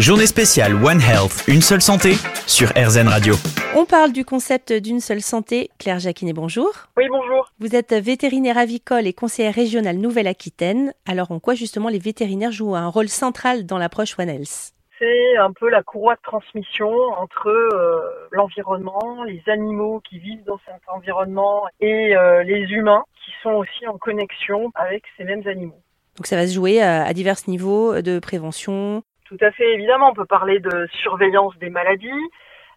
[0.00, 2.12] Journée spéciale One Health, une seule santé
[2.46, 3.34] sur RZN Radio.
[3.76, 5.68] On parle du concept d'une seule santé.
[5.78, 6.70] Claire Jacquinet, bonjour.
[6.96, 7.52] Oui, bonjour.
[7.60, 10.94] Vous êtes vétérinaire avicole et conseillère régionale Nouvelle-Aquitaine.
[11.06, 14.72] Alors, en quoi justement les vétérinaires jouent un rôle central dans l'approche One Health?
[14.98, 20.60] C'est un peu la courroie de transmission entre euh, l'environnement, les animaux qui vivent dans
[20.64, 25.82] cet environnement et euh, les humains qui sont aussi en connexion avec ces mêmes animaux.
[26.16, 29.02] Donc ça va se jouer à, à divers niveaux de prévention.
[29.30, 32.10] Tout à fait, évidemment, on peut parler de surveillance des maladies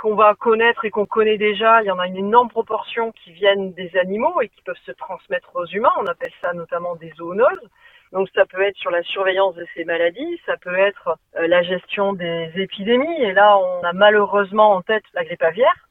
[0.00, 1.82] qu'on va connaître et qu'on connaît déjà.
[1.82, 4.92] Il y en a une énorme proportion qui viennent des animaux et qui peuvent se
[4.92, 5.92] transmettre aux humains.
[6.00, 7.68] On appelle ça notamment des zoonoses.
[8.12, 11.60] Donc ça peut être sur la surveillance de ces maladies, ça peut être euh, la
[11.60, 13.20] gestion des épidémies.
[13.20, 15.87] Et là, on a malheureusement en tête la grippe aviaire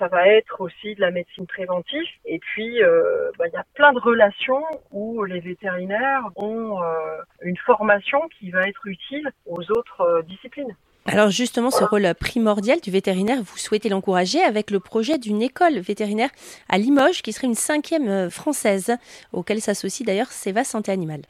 [0.00, 2.08] ça va être aussi de la médecine préventive.
[2.24, 6.86] Et puis, euh, bah, il y a plein de relations où les vétérinaires ont euh,
[7.42, 10.74] une formation qui va être utile aux autres euh, disciplines.
[11.06, 15.78] Alors justement, ce rôle primordial du vétérinaire, vous souhaitez l'encourager avec le projet d'une école
[15.78, 16.30] vétérinaire
[16.68, 18.96] à Limoges, qui serait une cinquième française,
[19.32, 21.22] auquel s'associe d'ailleurs Seva Santé Animale.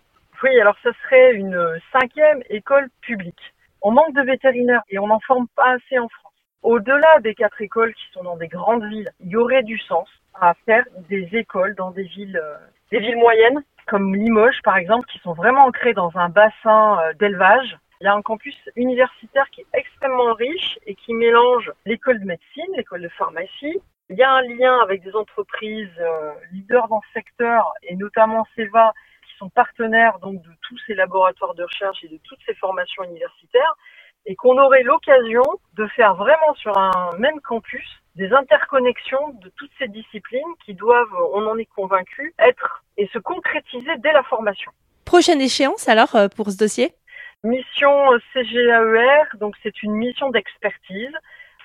[0.42, 1.58] Oui, alors ce serait une
[1.92, 3.54] cinquième école publique.
[3.80, 6.29] On manque de vétérinaires et on n'en forme pas assez en France.
[6.62, 10.08] Au-delà des quatre écoles qui sont dans des grandes villes, il y aurait du sens
[10.34, 15.32] à faire des écoles dans des villes, euh, moyennes, comme Limoges par exemple, qui sont
[15.32, 17.78] vraiment ancrées dans un bassin euh, d'élevage.
[18.00, 22.26] Il y a un campus universitaire qui est extrêmement riche et qui mélange l'école de
[22.26, 23.80] médecine, l'école de pharmacie.
[24.10, 28.46] Il y a un lien avec des entreprises euh, leaders dans ce secteur et notamment
[28.54, 28.92] Seva
[29.26, 33.04] qui sont partenaires donc de tous ces laboratoires de recherche et de toutes ces formations
[33.04, 33.76] universitaires
[34.26, 35.42] et qu'on aurait l'occasion
[35.74, 41.14] de faire vraiment sur un même campus des interconnexions de toutes ces disciplines qui doivent,
[41.32, 44.70] on en est convaincu, être et se concrétiser dès la formation.
[45.04, 46.94] Prochaine échéance alors euh, pour ce dossier?
[47.42, 51.14] Mission CGAER, donc c'est une mission d'expertise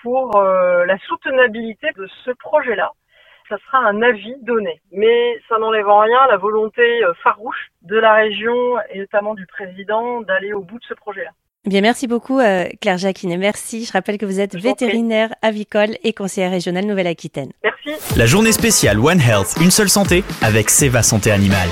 [0.01, 2.91] pour euh, la soutenabilité de ce projet-là.
[3.49, 7.97] Ça sera un avis donné, mais ça n'enlève en rien la volonté euh, farouche de
[7.97, 11.31] la région et notamment du président d'aller au bout de ce projet-là.
[11.65, 13.37] Bien, merci beaucoup euh, Claire Jacquine.
[13.37, 13.85] Merci.
[13.85, 17.51] Je rappelle que vous êtes vétérinaire avicole et conseillère régionale Nouvelle-Aquitaine.
[17.63, 18.17] Merci.
[18.17, 21.69] La journée spéciale One Health, une seule santé avec Seva Santé Animale.